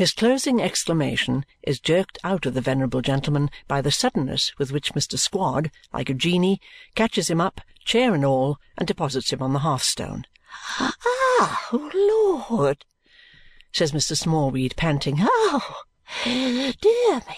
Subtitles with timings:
[0.00, 4.94] His closing exclamation is jerked out of the venerable gentleman by the suddenness with which
[4.94, 5.18] Mr.
[5.18, 6.58] Squod, like a genie,
[6.94, 10.24] catches him up, chair and all, and deposits him on the hearthstone.
[10.80, 12.86] "Oh, Lord!"
[13.72, 14.16] says Mr.
[14.16, 15.18] Smallweed, panting.
[15.20, 15.82] "Oh,
[16.24, 17.36] dear me!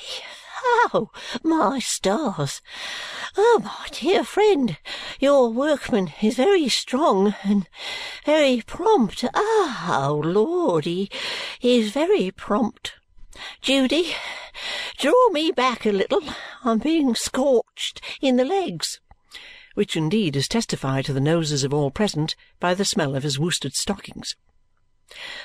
[0.64, 1.10] Oh,
[1.42, 2.60] my stars!
[3.36, 4.76] Oh, my dear friend,
[5.18, 7.68] your workman is very strong and
[8.24, 9.24] very prompt.
[9.34, 11.10] Oh, Lord, he
[11.60, 12.94] is very prompt.
[13.60, 14.14] Judy,
[14.98, 16.22] draw me back a little.
[16.64, 19.00] I'm being scorched in the legs."
[19.74, 23.38] Which indeed is testified to the noses of all present by the smell of his
[23.38, 24.36] worsted stockings.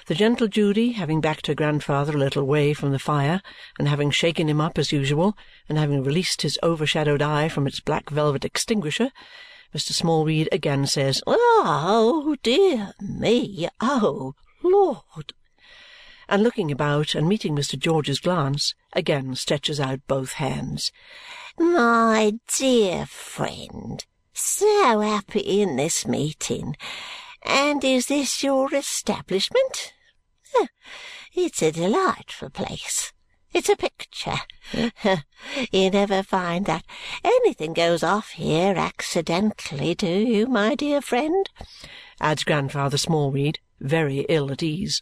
[0.06, 3.42] The gentle Judy, having backed her grandfather a little way from the fire,
[3.78, 7.80] and having shaken him up as usual, and having released his overshadowed eye from its
[7.80, 9.12] black velvet extinguisher,
[9.76, 9.92] Mr.
[9.92, 13.68] Smallweed again says, "Oh, dear me!
[13.82, 15.34] Oh, Lord!"
[16.30, 17.78] and looking about and meeting Mr.
[17.78, 20.92] George's glance, again stretches out both hands.
[21.58, 26.76] "My dear friend, so happy in this meeting!
[27.44, 29.94] And is this your establishment?
[31.34, 33.14] It's a delightful place.
[33.54, 34.40] It's a picture.
[35.72, 36.84] You never find that
[37.24, 41.50] anything goes off here accidentally, do you, my dear friend?"
[42.20, 45.02] adds Grandfather Smallweed, very ill at ease.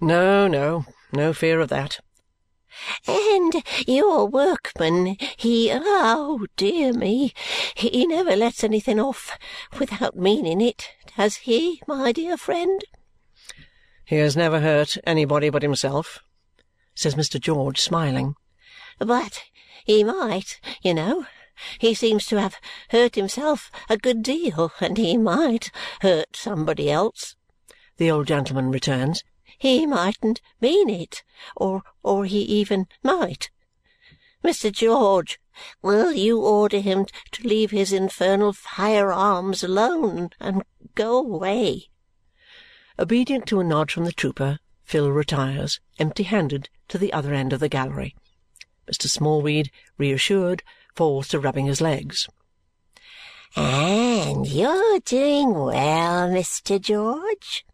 [0.00, 2.00] No, no, no fear of that.
[3.06, 7.32] And your workman, he oh dear me,
[7.74, 9.38] he never lets anything off
[9.78, 12.84] without meaning it, does he, my dear friend?"
[14.04, 16.20] "He has never hurt anybody but himself,"
[16.94, 17.40] says Mr.
[17.40, 18.34] George, smiling.
[18.98, 19.44] "But
[19.84, 21.26] he might, you know.
[21.78, 25.70] He seems to have hurt himself a good deal, and he might
[26.02, 27.36] hurt somebody else,"
[27.96, 29.24] the old gentleman returns.
[29.58, 31.22] He mightn't mean it,
[31.56, 33.50] or or he even might.
[34.44, 34.70] Mr.
[34.70, 35.40] George,
[35.82, 40.62] will you order him to leave his infernal firearms alone and
[40.94, 41.88] go away?"
[42.98, 47.52] Obedient to a nod from the trooper, Phil retires, empty handed, to the other end
[47.52, 48.14] of the gallery.
[48.86, 49.08] Mr.
[49.08, 50.62] Smallweed, reassured,
[50.94, 52.28] falls to rubbing his legs.
[53.56, 56.80] "And you're doing well, Mr.
[56.80, 57.65] George?"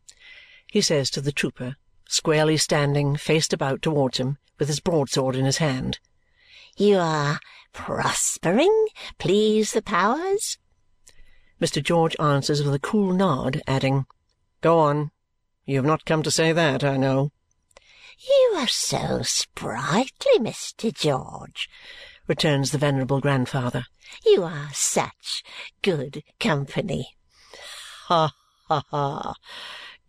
[0.72, 1.76] He says to the trooper,
[2.08, 5.98] squarely standing, faced about towards him, with his broadsword in his hand.
[6.78, 7.40] "You are
[7.74, 8.88] prospering,
[9.18, 10.56] please the powers?"
[11.60, 11.82] Mr.
[11.82, 14.06] George answers with a cool nod, adding,
[14.62, 15.10] "Go on.
[15.66, 17.32] You have not come to say that, I know."
[18.26, 20.90] "You are so sprightly, Mr.
[20.90, 21.68] George,"
[22.26, 23.84] returns the venerable grandfather.
[24.24, 25.42] "You are such
[25.82, 27.14] good company."
[28.08, 28.32] Ha,
[28.68, 29.34] ha, ha!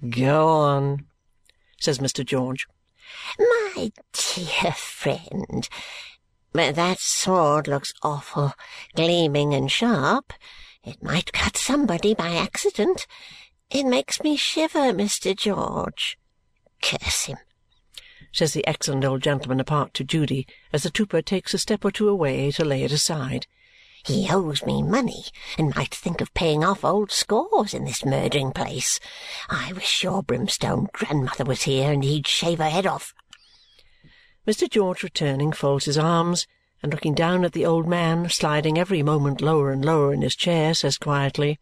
[0.10, 1.06] Go on,
[1.80, 2.26] says Mr.
[2.26, 2.68] George.
[3.40, 5.70] My dear friend,
[6.54, 8.54] that sword looks awful
[8.96, 10.34] gleaming and sharp.
[10.84, 13.08] It might cut somebody by accident.
[13.70, 15.36] It makes me shiver, Mr.
[15.36, 16.18] George.
[16.82, 17.38] Curse him!
[18.34, 21.92] says the excellent old gentleman apart to Judy as the trooper takes a step or
[21.92, 23.48] two away to lay it aside.
[24.06, 25.26] He owes me money
[25.58, 29.00] and might think of paying off old scores in this murdering place.
[29.50, 33.14] I wish your brimstone grandmother was here and he'd shave her head off.
[34.46, 34.70] Mr.
[34.70, 36.48] George, returning, folds his arms
[36.82, 40.36] and looking down at the old man, sliding every moment lower and lower in his
[40.36, 41.58] chair, says quietly,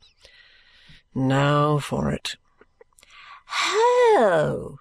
[1.13, 2.37] Now for it.
[3.45, 4.79] Ho!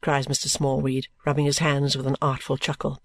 [0.00, 0.48] cries Mr.
[0.48, 3.02] Smallweed, rubbing his hands with an artful chuckle.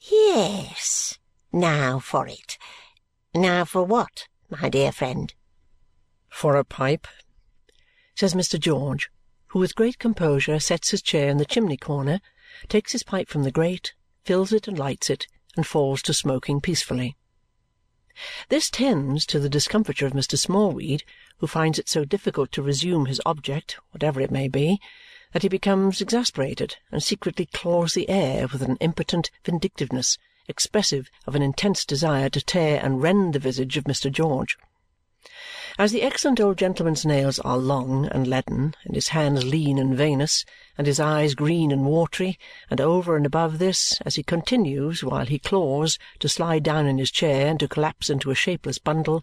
[0.00, 1.18] Yes,
[1.52, 2.58] now for it.
[3.34, 5.34] Now for what, my dear friend?"
[6.30, 7.06] "For a pipe,"
[8.14, 8.58] says Mr.
[8.58, 9.10] George,
[9.48, 12.22] who with great composure sets his chair in the chimney-corner,
[12.68, 13.92] takes his pipe from the grate,
[14.24, 17.18] fills it and lights it, and falls to smoking peacefully.
[18.48, 20.38] This tends to the discomfiture of Mr.
[20.38, 21.04] Smallweed,
[21.36, 24.80] who finds it so difficult to resume his object, whatever it may be,
[25.32, 30.16] that he becomes exasperated and secretly claws the air with an impotent vindictiveness
[30.48, 34.10] expressive of an intense desire to tear and rend the visage of Mr.
[34.10, 34.56] George.
[35.78, 39.96] As the excellent old gentleman's nails are long and leaden, and his hands lean and
[39.96, 40.44] veinous,
[40.76, 42.36] and his eyes green and watery,
[42.68, 46.98] and over and above this, as he continues, while he claws, to slide down in
[46.98, 49.22] his chair and to collapse into a shapeless bundle,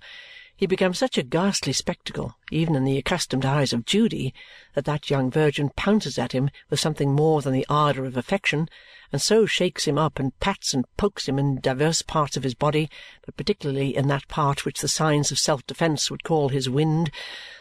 [0.57, 4.33] he becomes such a ghastly spectacle, even in the accustomed eyes of Judy,
[4.73, 8.69] that that young virgin pounces at him with something more than the ardour of affection,
[9.11, 12.53] and so shakes him up and pats and pokes him in divers parts of his
[12.53, 12.89] body,
[13.25, 17.11] but particularly in that part which the signs of self-defence would call his wind,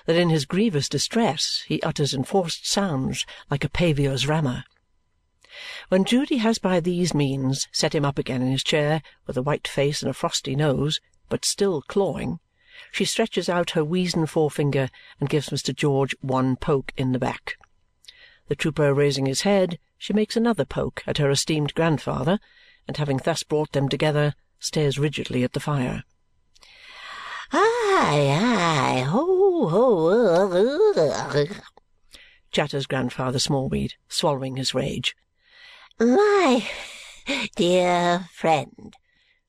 [0.06, 4.62] that in his grievous distress he utters enforced sounds like a paviour's rammer.
[5.88, 9.43] When Judy has by these means set him up again in his chair with a
[9.43, 12.38] white face and a frosty nose, but still clawing,
[12.93, 14.88] she stretches out her weazen forefinger
[15.21, 15.75] and gives Mr.
[15.75, 17.56] George one poke in the back.
[18.49, 22.38] The trooper raising his head, she makes another poke at her esteemed grandfather,
[22.87, 26.05] and having thus brought them together, stares rigidly at the fire.
[27.53, 31.47] Aye, aye, ho, ho,
[32.55, 35.17] chatters Grandfather Smallweed, swallowing his rage.
[35.99, 36.67] My
[37.56, 38.94] dear friend,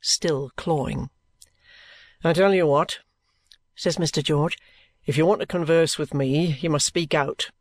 [0.02, 1.10] still clawing.
[2.24, 3.00] I tell you what,
[3.76, 4.24] says Mr.
[4.24, 4.58] George,
[5.06, 7.52] if you want to converse with me, you must speak out.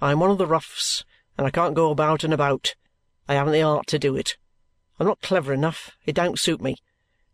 [0.00, 1.04] I am one of the roughs,
[1.36, 2.74] and I can't go about and about.
[3.28, 4.36] I haven't the art to do it.
[4.98, 5.90] I'm not clever enough.
[6.06, 6.76] It don't suit me.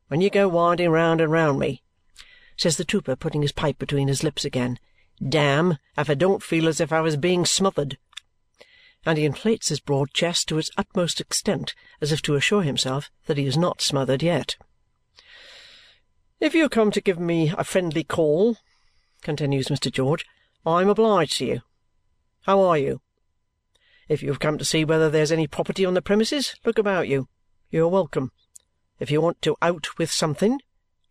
[0.08, 1.82] When you go winding round and round me,
[2.56, 4.78] says the trooper, putting his pipe between his lips again,
[5.26, 7.96] damn if I don't feel as if I was being smothered.
[9.06, 13.10] And he inflates his broad chest to its utmost extent, as if to assure himself
[13.26, 14.56] that he is not smothered yet.
[16.40, 18.58] If you come to give me a friendly call,
[19.22, 19.90] continues Mr.
[19.90, 20.26] George,
[20.66, 21.60] I am obliged to you.
[22.42, 23.00] How are you?
[24.08, 27.08] If you have come to see whether there's any property on the premises, look about
[27.08, 27.28] you.
[27.70, 28.32] You are welcome.
[28.98, 30.60] If you want to out with something,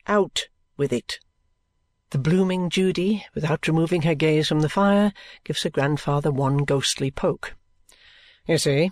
[0.08, 0.48] out
[0.78, 1.20] with it.
[2.12, 7.10] The blooming Judy, without removing her gaze from the fire, gives her grandfather one ghostly
[7.10, 7.56] poke.
[8.46, 8.92] You see,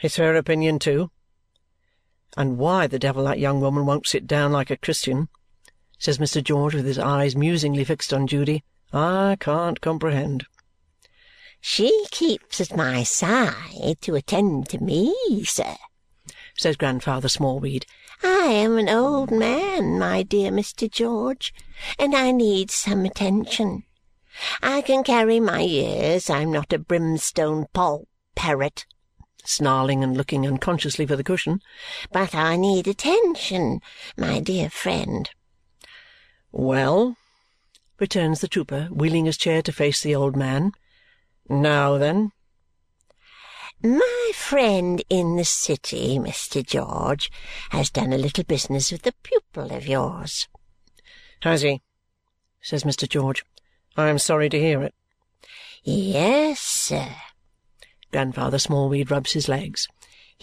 [0.00, 1.10] it's her opinion too.
[2.36, 5.28] And why the devil that young woman won't sit down like a Christian,
[5.98, 6.42] says Mr.
[6.42, 8.62] George with his eyes musingly fixed on Judy,
[8.92, 10.46] I can't comprehend.
[11.60, 15.14] She keeps at my side to attend to me,
[15.44, 15.76] sir,
[16.56, 17.86] says Grandfather Smallweed.
[18.22, 20.90] I am an old man, my dear Mr.
[20.90, 21.54] George,
[21.98, 23.84] and I need some attention.
[24.62, 26.28] I can carry my years.
[26.28, 28.84] I'm not a brimstone poll parrot,
[29.44, 31.60] snarling and looking unconsciously for the cushion,
[32.12, 33.80] but I need attention,
[34.16, 35.30] my dear friend.
[36.56, 37.16] Well,
[37.98, 40.70] returns the trooper, wheeling his chair to face the old man.
[41.48, 42.30] Now then.
[43.82, 46.64] My friend in the city, Mr.
[46.64, 47.28] George,
[47.70, 50.46] has done a little business with a pupil of yours.
[51.42, 51.82] Has he?
[52.62, 53.08] says Mr.
[53.08, 53.44] George.
[53.96, 54.94] I am sorry to hear it.
[55.82, 57.16] Yes, sir.
[58.12, 59.88] Grandfather Smallweed rubs his legs.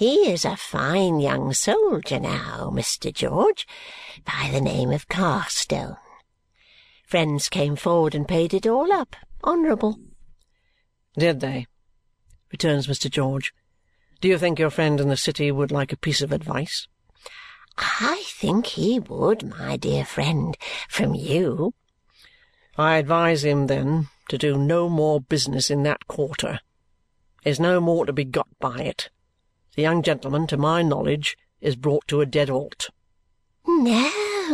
[0.02, 3.14] He is a fine young soldier now, Mr.
[3.14, 3.68] George,
[4.26, 5.96] by the name of Carstone.
[7.06, 10.00] Friends came forward and paid it all up, honourable.
[11.16, 11.68] Did they?
[12.52, 13.12] returns Mr.
[13.12, 13.54] George.
[14.22, 16.88] Do you think your friend in the city would like a piece of advice?
[17.78, 20.58] I think he would, my dear friend,
[20.90, 21.76] from you.
[22.76, 26.60] I advise him, then, to do no more business in that quarter.
[27.44, 29.12] There's no more to be got by it.
[29.76, 32.90] The young gentleman, to my knowledge, is brought to a dead halt.
[33.66, 34.10] No,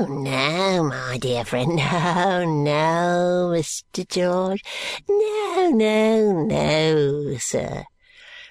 [0.07, 4.07] no, my dear friend, no, no, Mr.
[4.07, 4.63] George,
[5.09, 7.85] no, no, no, sir,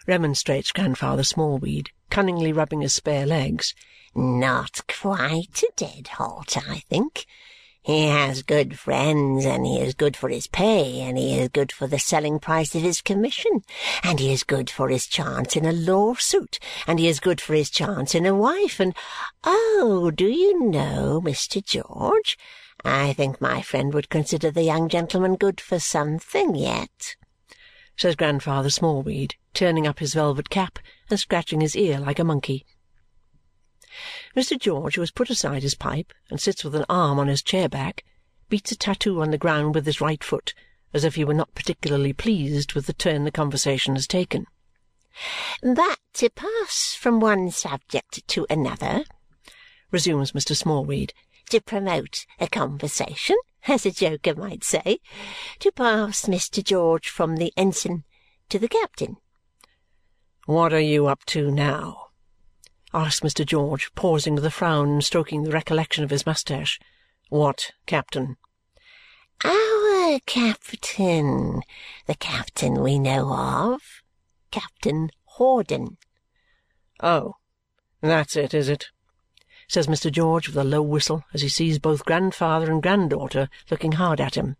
[0.08, 3.74] remonstrates Grandfather Smallweed, cunningly rubbing his spare legs.
[4.14, 7.26] Not quite a dead halt, I think.
[7.86, 11.70] He has good friends, and he is good for his pay, and he is good
[11.70, 13.62] for the selling price of his commission,
[14.02, 17.54] and he is good for his chance in a lawsuit, and he is good for
[17.54, 18.92] his chance in a wife, and
[19.44, 21.64] oh, do you know, Mr.
[21.64, 22.36] George,
[22.84, 27.14] I think my friend would consider the young gentleman good for something yet,
[27.96, 32.66] says Grandfather Smallweed, turning up his velvet cap and scratching his ear like a monkey.
[34.36, 34.58] Mr.
[34.58, 37.68] George, who has put aside his pipe and sits with an arm on his chair
[37.68, 38.04] back,
[38.48, 40.54] beats a tattoo on the ground with his right foot
[40.96, 44.46] as if he were not particularly pleased with the turn the conversation has taken.
[45.62, 49.04] "But to pass from one subject to another,"
[49.90, 50.56] resumes Mr.
[50.56, 51.12] Smallweed,
[51.50, 53.36] "to promote a conversation,
[53.66, 55.00] as a joker might say,
[55.58, 56.64] to pass Mr.
[56.64, 58.04] George from the ensign
[58.48, 59.18] to the captain."
[60.46, 62.05] "What are you up to now?"
[62.96, 63.44] Asked Mr.
[63.44, 66.80] George, pausing with a frown and stroking the recollection of his moustache.
[67.28, 68.38] "What captain?"
[69.44, 71.60] "Our captain.
[72.06, 73.82] The captain we know of.
[74.50, 75.98] Captain Hawdon."
[77.00, 77.34] "Oh!
[78.00, 78.86] That's it, is it?"
[79.68, 80.10] says Mr.
[80.10, 84.36] George with a low whistle as he sees both grandfather and granddaughter looking hard at
[84.36, 84.56] him.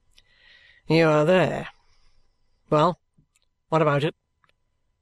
[0.87, 1.69] "You are there.
[2.69, 3.01] Well,
[3.71, 4.15] what about it?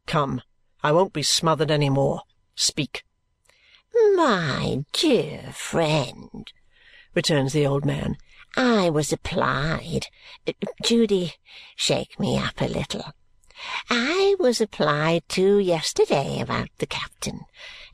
[0.07, 0.41] Come,
[0.85, 2.23] I won't be smothered any more.
[2.55, 3.05] Speak!"
[4.17, 6.53] "My dear friend,"
[7.15, 8.17] returns the old man,
[8.57, 10.07] "I was applied
[10.85, 11.35] Judy,
[11.75, 13.13] shake me up a little.
[13.91, 17.41] I was applied to yesterday about the captain,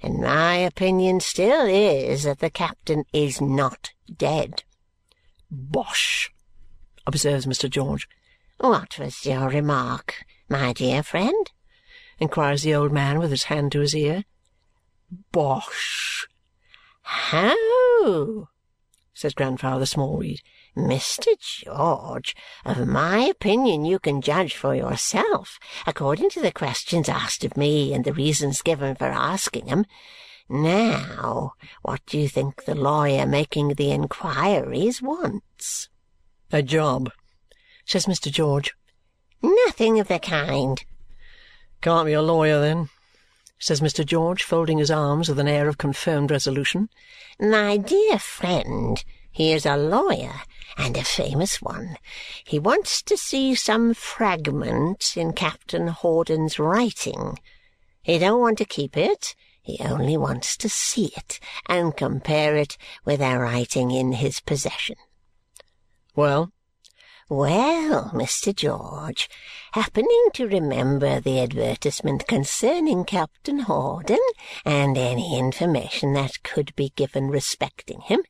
[0.03, 4.65] and my opinion still is that the captain is not dead."
[5.50, 6.31] "Bosh!"
[7.07, 7.71] observes Mr.
[7.71, 8.07] George.
[8.59, 11.50] "What was your remark, my dear friend?"
[12.19, 14.25] inquires the old man with his hand to his ear.
[15.33, 16.29] "Bosh!"
[17.02, 18.49] "Ho!"
[19.12, 20.40] says Grandfather Smallweed.
[20.76, 21.37] "Mr.
[21.40, 27.57] George, of my opinion you can judge for yourself, according to the questions asked of
[27.57, 29.85] me and the reasons given for asking 'em.
[30.49, 35.88] Now, what do you think the lawyer making the inquiries wants?"
[36.52, 37.11] "A job,"
[37.85, 38.31] says Mr.
[38.31, 38.75] George.
[39.43, 40.85] "Nothing of the kind."
[41.81, 42.90] "Can't be a lawyer, then,"
[43.61, 44.05] says Mr.
[44.05, 46.88] George, folding his arms with an air of confirmed resolution.
[47.38, 50.40] "My dear friend, he is a lawyer
[50.76, 51.99] and a famous one.
[52.43, 57.38] He wants to see some fragment in Captain Hawdon's writing.
[58.02, 59.35] He don't want to keep it.
[59.62, 64.97] He only wants to see it and compare it with a writing in his possession."
[66.17, 66.50] "Well?"
[67.32, 68.52] Well, Mr.
[68.52, 69.30] George,
[69.70, 74.18] happening to remember the advertisement concerning Captain Hawdon
[74.64, 78.22] and any information that could be given respecting him,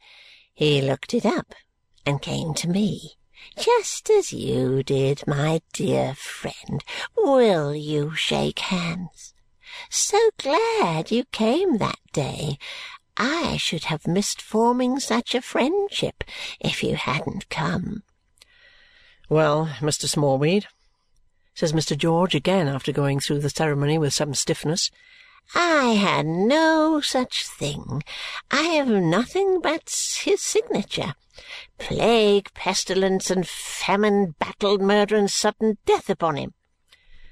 [0.53, 1.55] he looked it up
[2.05, 3.13] and came to me,
[3.59, 6.85] just as you did, my dear friend.
[7.17, 9.33] Will you shake hands?
[9.89, 12.59] So glad you came that day.
[13.17, 16.23] I should have missed forming such a friendship
[16.61, 18.03] if you hadn't come.
[19.31, 20.09] "Well, Mr.
[20.09, 20.67] Smallweed,"
[21.55, 21.97] says Mr.
[21.97, 24.91] George, again after going through the ceremony with some stiffness.
[25.55, 28.03] I had no such thing.
[28.51, 29.89] I have nothing but
[30.25, 31.15] his signature.
[31.79, 36.55] Plague, pestilence, and famine, battle, murder, and sudden death upon him!"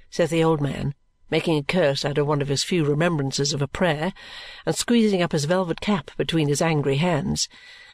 [0.08, 0.94] says the old man,
[1.30, 4.12] making a curse out of one of his few remembrances of a prayer
[4.64, 7.48] and squeezing up his velvet cap between his angry hands.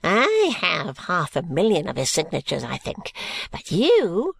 [0.07, 3.13] "I have half a million of his signatures, I think.
[3.51, 4.37] But you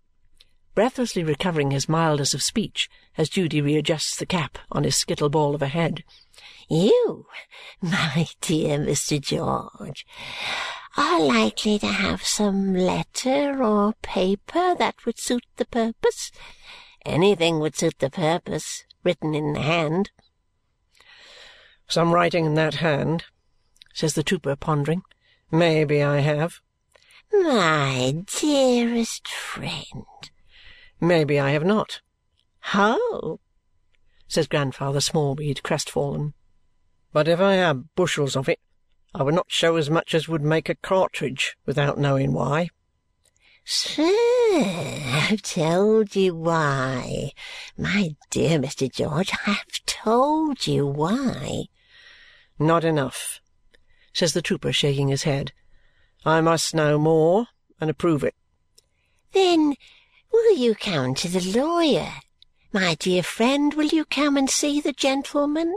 [0.75, 5.55] breathlessly recovering his mildness of speech as Judy readjusts the cap on his skittle ball
[5.55, 6.05] of a head.
[6.69, 7.27] You,
[7.81, 9.19] my dear Mr.
[9.19, 10.07] George,
[10.99, 16.31] are likely to have some letter or paper that would suit the purpose.
[17.07, 20.11] Anything would suit the purpose, written in the hand."
[21.89, 23.25] "Some writing in that hand,"
[23.95, 25.03] says the trooper, pondering.
[25.51, 26.61] "Maybe I have."
[27.33, 30.05] "My dearest friend!"
[31.01, 32.01] "Maybe I have not."
[32.61, 33.41] "How?"
[34.27, 36.35] says Grandfather Smallweed, crestfallen.
[37.13, 38.59] "But if I had bushels of it,
[39.15, 42.71] I would not show as much as would make a cartridge without knowing why."
[43.65, 44.11] "Sir,
[44.53, 47.33] I've told you why.
[47.77, 48.91] My dear Mr.
[48.93, 51.67] George, I have told you why."
[52.59, 53.41] "Not enough,"
[54.15, 55.53] says the trooper, shaking his head.
[56.25, 57.49] "I must know more
[57.81, 58.35] and approve it."
[59.33, 59.75] "Then
[60.33, 62.15] will you come to the lawyer?
[62.73, 65.77] My dear friend, will you come and see the gentleman?"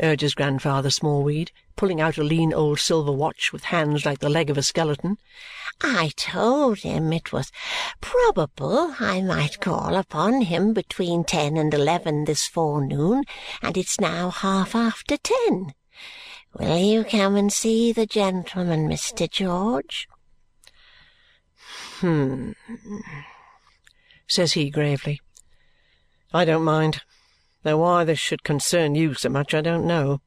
[0.00, 4.50] urges Grandfather Smallweed, pulling out a lean old silver watch with hands like the leg
[4.50, 5.18] of a skeleton.
[5.80, 7.52] I told him it was
[8.00, 13.24] probable I might call upon him between ten and eleven this forenoon,
[13.62, 15.74] and it's now half after ten.
[16.54, 19.30] Will you come and see the gentleman, Mr.
[19.30, 20.06] George?"
[22.00, 22.54] "Hum!"
[24.26, 25.20] says he gravely.
[26.34, 27.02] "I don't mind.
[27.62, 30.20] Though why this should concern you so much, I don't know."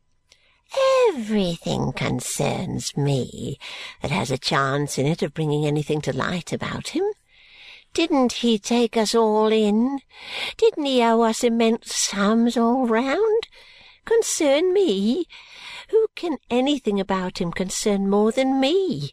[1.09, 3.59] "Everything concerns me
[4.01, 7.05] that has a chance in it of bringing anything to light about him.
[7.93, 9.99] Didn't he take us all in?
[10.57, 13.47] Didn't he owe us immense sums all round?
[14.05, 15.25] Concern me?
[15.89, 19.11] Who can anything about him concern more than me?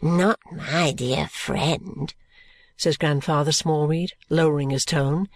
[0.00, 2.14] Not my dear friend
[2.78, 5.28] says Grandfather Smallweed, lowering his tone,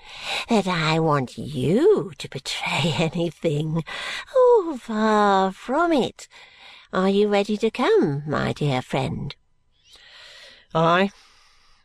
[0.49, 3.82] that I want you to betray anything.
[4.34, 6.28] Oh, far from it.
[6.92, 9.34] Are you ready to come, my dear friend?"
[10.72, 11.11] "Aye.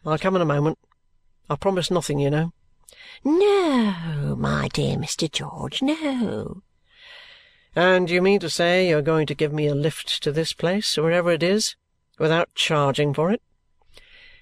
[0.05, 0.77] I'll come in a moment.
[1.49, 2.53] I promise nothing, you know."
[3.23, 5.29] "No, my dear Mr.
[5.31, 6.61] George, no."
[7.75, 10.95] "And you mean to say you're going to give me a lift to this place,
[10.95, 11.75] wherever it is,
[12.17, 13.41] without charging for it?"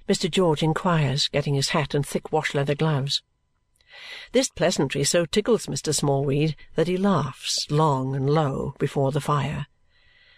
[0.08, 0.29] Mr.
[0.29, 3.24] George inquires, getting his hat and thick wash-leather gloves.
[4.32, 5.96] This pleasantry so tickles Mr.
[5.96, 9.65] Smallweed that he laughs long and low before the fire.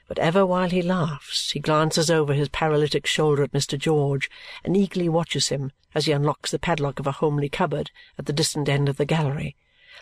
[0.08, 3.78] but ever while he laughs he glances over his paralytic shoulder at Mr.
[3.78, 4.30] George
[4.64, 8.34] and eagerly watches him as he unlocks the padlock of a homely cupboard at the
[8.34, 9.56] distant end of the gallery,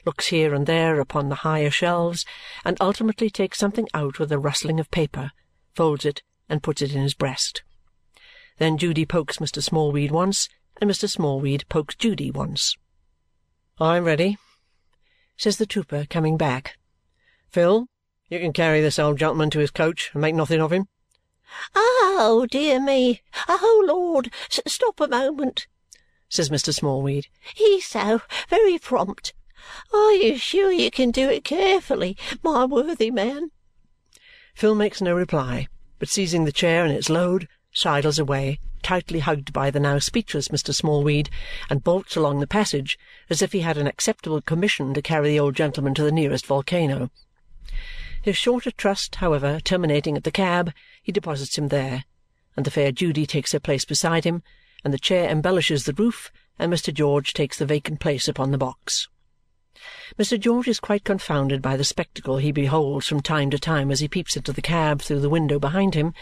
[0.03, 2.25] looks here and there upon the higher shelves,
[2.63, 5.31] and ultimately takes something out with a rustling of paper,
[5.73, 7.63] folds it, and puts it in his breast.
[8.57, 9.61] Then Judy pokes Mr.
[9.61, 10.49] Smallweed once,
[10.81, 11.09] and Mr.
[11.09, 12.75] Smallweed pokes Judy once.
[13.79, 14.37] "I'm ready,"
[15.37, 16.77] says the trooper, coming back.
[17.49, 17.87] "Phil,
[18.29, 20.87] you can carry this old gentleman to his coach and make nothing of him."
[21.73, 23.21] "Oh, dear me!
[23.47, 24.33] Oh, Lord!
[24.49, 25.67] Stop a moment!"
[26.27, 26.73] says Mr.
[26.73, 27.27] Smallweed.
[27.53, 29.33] "He's so very prompt.
[29.93, 33.51] Are you sure you can do it carefully, my worthy man?"
[34.53, 39.53] Phil makes no reply, but seizing the chair and its load, sidles away, tightly hugged
[39.53, 40.75] by the now speechless Mr.
[40.75, 41.29] Smallweed,
[41.69, 45.39] and bolts along the passage as if he had an acceptable commission to carry the
[45.39, 47.09] old gentleman to the nearest volcano.
[48.21, 52.03] His shorter trust, however, terminating at the cab, he deposits him there,
[52.57, 54.43] and the fair Judy takes her place beside him,
[54.83, 56.93] and the chair embellishes the roof, and Mr.
[56.93, 59.07] George takes the vacant place upon the box.
[60.17, 60.39] Mr.
[60.39, 64.07] George is quite confounded by the spectacle he beholds from time to time as he
[64.07, 66.13] peeps into the cab through the window behind him,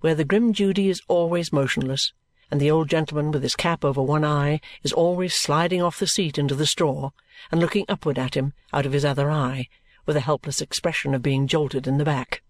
[0.00, 2.12] where the grim Judy is always motionless,
[2.50, 6.06] and the old gentleman with his cap over one eye is always sliding off the
[6.06, 7.10] seat into the straw
[7.50, 9.68] and looking upward at him out of his other eye
[10.06, 12.42] with a helpless expression of being jolted in the back.